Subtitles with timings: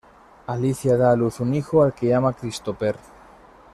[0.53, 2.97] Alicia da a luz un hijo, al que llama Christopher.